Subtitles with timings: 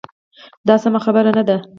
[0.67, 1.57] دا سمه خبره نه ده.